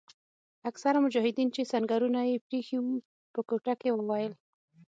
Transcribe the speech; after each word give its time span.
اکثره 0.69 0.99
مجاهدین 1.05 1.49
چې 1.55 1.69
سنګرونه 1.71 2.19
یې 2.29 2.43
پریښي 2.47 2.77
وو 2.81 2.93
په 3.33 3.39
کوټه 3.49 3.73
کې 3.81 3.89
وویل. 3.93 4.33